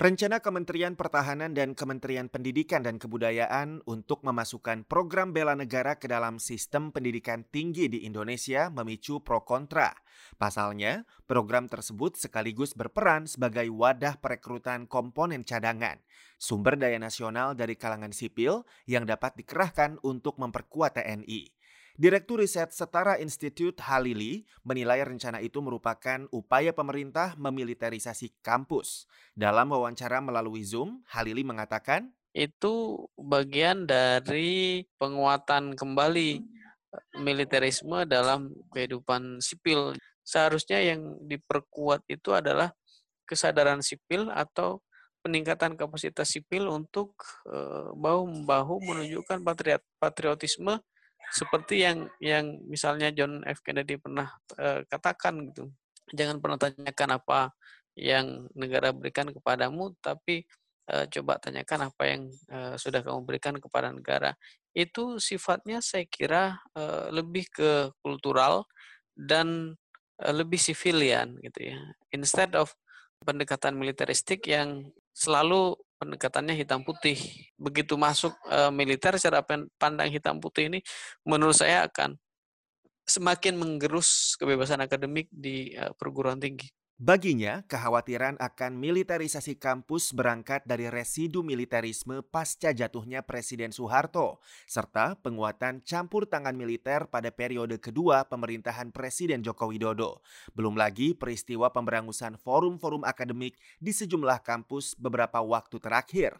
[0.00, 6.40] Rencana Kementerian Pertahanan dan Kementerian Pendidikan dan Kebudayaan untuk memasukkan program bela negara ke dalam
[6.40, 9.92] sistem pendidikan tinggi di Indonesia memicu pro kontra.
[10.40, 16.00] Pasalnya, program tersebut sekaligus berperan sebagai wadah perekrutan komponen cadangan,
[16.40, 21.59] sumber daya nasional dari kalangan sipil yang dapat dikerahkan untuk memperkuat TNI.
[22.00, 29.04] Direktur Riset Setara Institute Halili menilai rencana itu merupakan upaya pemerintah memiliterisasi kampus.
[29.36, 39.44] Dalam wawancara melalui Zoom, Halili mengatakan, itu bagian dari penguatan kembali eh, militerisme dalam kehidupan
[39.44, 39.92] sipil.
[40.24, 42.72] Seharusnya yang diperkuat itu adalah
[43.28, 44.80] kesadaran sipil atau
[45.20, 47.12] peningkatan kapasitas sipil untuk
[47.44, 49.44] eh, bahu-membahu menunjukkan
[50.00, 50.80] patriotisme
[51.30, 53.62] seperti yang yang misalnya John F.
[53.62, 55.70] Kennedy pernah uh, katakan gitu.
[56.10, 57.40] Jangan pernah tanyakan apa
[57.94, 60.42] yang negara berikan kepadamu tapi
[60.90, 64.34] uh, coba tanyakan apa yang uh, sudah kamu berikan kepada negara.
[64.74, 68.66] Itu sifatnya saya kira uh, lebih ke kultural
[69.14, 69.78] dan
[70.22, 71.78] uh, lebih sivilian gitu ya.
[72.10, 72.74] Instead of
[73.22, 77.20] pendekatan militeristik yang selalu pendekatannya hitam putih.
[77.60, 79.44] Begitu masuk uh, militer secara
[79.76, 80.80] pandang hitam putih ini
[81.28, 82.16] menurut saya akan
[83.04, 86.72] semakin menggerus kebebasan akademik di uh, perguruan tinggi.
[87.00, 94.36] Baginya, kekhawatiran akan militerisasi kampus berangkat dari residu militerisme pasca jatuhnya Presiden Soeharto,
[94.68, 100.20] serta penguatan campur tangan militer pada periode kedua pemerintahan Presiden Joko Widodo.
[100.52, 106.36] Belum lagi peristiwa pemberangusan forum-forum akademik di sejumlah kampus beberapa waktu terakhir.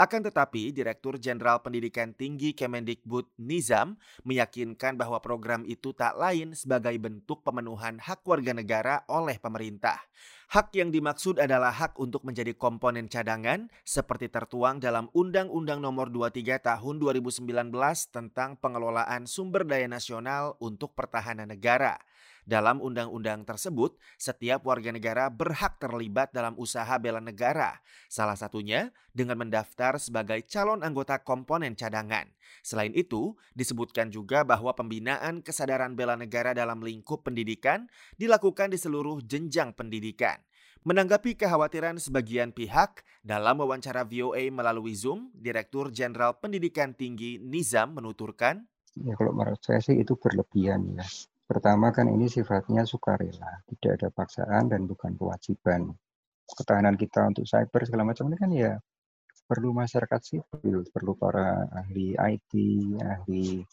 [0.00, 6.96] Akan tetapi, Direktur Jenderal Pendidikan Tinggi Kemendikbud Nizam meyakinkan bahwa program itu tak lain sebagai
[6.96, 10.00] bentuk pemenuhan hak warga negara oleh pemerintah.
[10.56, 16.64] Hak yang dimaksud adalah hak untuk menjadi komponen cadangan seperti tertuang dalam Undang-Undang Nomor 23
[16.64, 17.44] Tahun 2019
[18.08, 22.00] tentang pengelolaan sumber daya nasional untuk pertahanan negara.
[22.48, 27.78] Dalam undang-undang tersebut, setiap warga negara berhak terlibat dalam usaha bela negara,
[28.10, 32.26] salah satunya dengan mendaftar sebagai calon anggota komponen cadangan.
[32.66, 37.86] Selain itu, disebutkan juga bahwa pembinaan kesadaran bela negara dalam lingkup pendidikan
[38.18, 40.40] dilakukan di seluruh jenjang pendidikan.
[40.80, 48.64] Menanggapi kekhawatiran sebagian pihak, dalam wawancara VOA melalui Zoom, Direktur Jenderal Pendidikan Tinggi Nizam menuturkan,
[48.98, 51.06] Ya kalau menurut saya sih itu berlebihan ya.
[51.50, 55.90] Pertama kan ini sifatnya sukarela, tidak ada paksaan dan bukan kewajiban.
[56.46, 58.72] Ketahanan kita untuk cyber segala macam ini kan ya
[59.50, 62.52] perlu masyarakat sipil, perlu para ahli IT,
[63.02, 63.66] ahli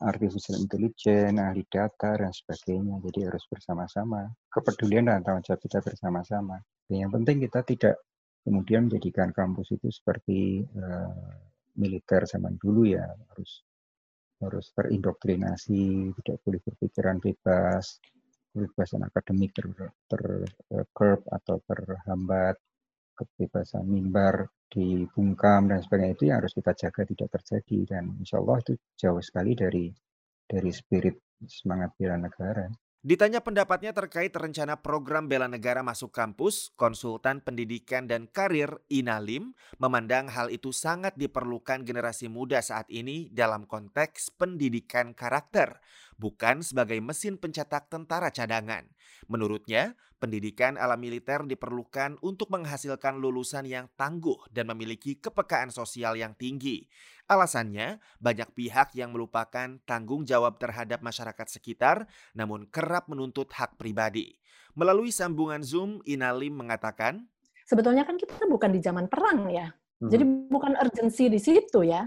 [0.00, 3.04] artificial intelligence, ahli data dan sebagainya.
[3.04, 4.24] Jadi harus bersama-sama.
[4.48, 6.56] Kepedulian dan tanggung jawab kita bersama-sama.
[6.88, 7.96] Yang penting kita tidak
[8.48, 11.36] kemudian menjadikan kampus itu seperti uh,
[11.76, 13.60] militer zaman dulu ya harus
[14.40, 18.00] harus terindoktrinasi, tidak boleh berpikiran bebas,
[18.50, 19.68] kebebasan akademik ter,
[20.08, 20.22] ter
[20.90, 22.56] curb atau terhambat,
[23.14, 28.62] kebebasan mimbar dibungkam dan sebagainya itu yang harus kita jaga tidak terjadi dan insya Allah
[28.62, 29.90] itu jauh sekali dari
[30.46, 32.66] dari spirit semangat bela negara.
[33.00, 40.28] Ditanya pendapatnya terkait rencana program bela negara masuk kampus, konsultan pendidikan dan karir Inalim memandang
[40.28, 45.80] hal itu sangat diperlukan generasi muda saat ini dalam konteks pendidikan karakter,
[46.20, 48.84] bukan sebagai mesin pencetak tentara cadangan.
[49.24, 56.36] Menurutnya, pendidikan ala militer diperlukan untuk menghasilkan lulusan yang tangguh dan memiliki kepekaan sosial yang
[56.36, 56.84] tinggi.
[57.24, 62.04] Alasannya, banyak pihak yang melupakan tanggung jawab terhadap masyarakat sekitar,
[62.36, 64.36] namun kerap menuntut hak pribadi.
[64.76, 67.24] Melalui sambungan Zoom, Inalim mengatakan,
[67.64, 69.70] Sebetulnya kan kita bukan di zaman perang ya,
[70.02, 70.10] hmm.
[70.10, 72.02] jadi bukan urgensi di situ ya.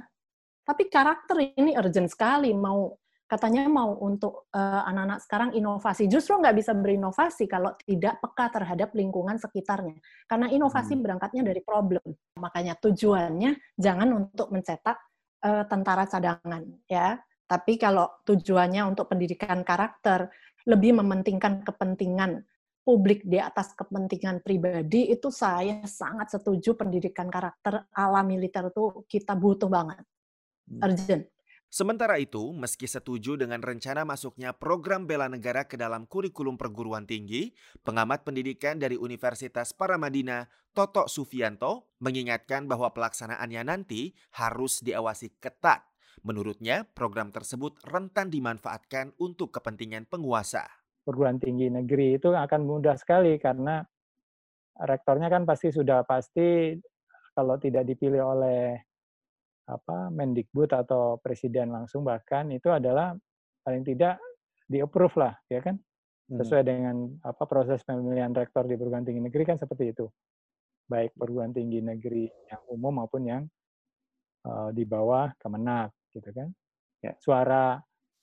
[0.63, 2.91] Tapi karakter ini urgent sekali, mau
[3.33, 6.05] katanya mau untuk anak anak-anak sekarang inovasi.
[6.05, 9.97] Justru nggak bisa berinovasi kalau tidak peka terhadap lingkungan sekitarnya.
[10.29, 11.01] Karena inovasi hmm.
[11.01, 12.05] berangkatnya dari problem.
[12.37, 15.01] Makanya tujuannya jangan untuk mencetak
[15.41, 17.17] uh, tentara cadangan ya.
[17.49, 20.29] Tapi kalau tujuannya untuk pendidikan karakter
[20.69, 22.45] lebih mementingkan kepentingan
[22.85, 29.33] publik di atas kepentingan pribadi itu saya sangat setuju pendidikan karakter ala militer itu kita
[29.33, 30.05] butuh banget.
[30.69, 30.85] Hmm.
[30.85, 31.32] Urgent.
[31.73, 37.49] Sementara itu, meski setuju dengan rencana masuknya program bela negara ke dalam kurikulum perguruan tinggi,
[37.81, 45.81] pengamat pendidikan dari Universitas Paramadina, Toto Sufianto, mengingatkan bahwa pelaksanaannya nanti harus diawasi ketat.
[46.21, 50.69] Menurutnya, program tersebut rentan dimanfaatkan untuk kepentingan penguasa.
[51.01, 53.81] Perguruan tinggi negeri itu akan mudah sekali karena
[54.77, 56.77] rektornya kan pasti sudah pasti
[57.33, 58.77] kalau tidak dipilih oleh
[59.63, 63.15] apa Mendikbud atau presiden langsung bahkan itu adalah
[63.63, 64.19] paling tidak
[64.67, 65.79] di approve lah ya kan?
[66.23, 66.39] Hmm.
[66.39, 70.07] sesuai dengan apa proses pemilihan rektor di perguruan tinggi negeri kan seperti itu.
[70.87, 73.43] Baik perguruan tinggi negeri yang umum maupun yang
[74.47, 76.47] uh, di bawah Kemenak gitu kan?
[77.03, 77.11] Ya.
[77.19, 77.75] Suara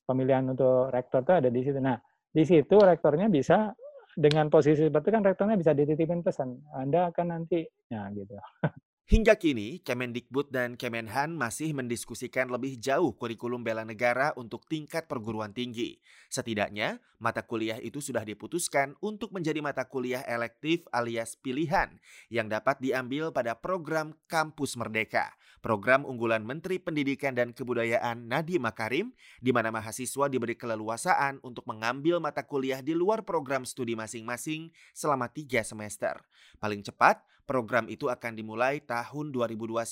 [0.09, 1.77] pemilihan untuk rektor itu ada di situ.
[1.77, 2.01] Nah
[2.33, 3.69] di situ rektornya bisa
[4.17, 8.35] dengan posisi seperti itu kan rektornya bisa dititipin pesan Anda akan nanti ya gitu
[9.11, 15.51] Hingga kini, Kemendikbud dan Kemenhan masih mendiskusikan lebih jauh kurikulum bela negara untuk tingkat perguruan
[15.51, 15.99] tinggi.
[16.31, 21.91] Setidaknya, mata kuliah itu sudah diputuskan untuk menjadi mata kuliah elektif alias pilihan
[22.31, 29.11] yang dapat diambil pada program Kampus Merdeka, program unggulan Menteri Pendidikan dan Kebudayaan Nadiem Makarim,
[29.43, 35.27] di mana mahasiswa diberi keleluasaan untuk mengambil mata kuliah di luar program studi masing-masing selama
[35.27, 36.15] tiga semester.
[36.63, 39.83] Paling cepat, program itu akan dimulai tahun 2021.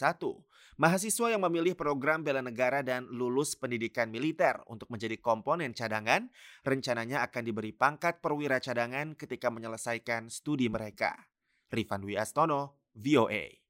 [0.78, 6.30] Mahasiswa yang memilih program bela negara dan lulus pendidikan militer untuk menjadi komponen cadangan,
[6.62, 11.18] rencananya akan diberi pangkat perwira cadangan ketika menyelesaikan studi mereka.
[11.74, 13.67] Rifan Dwi Astono, VOA.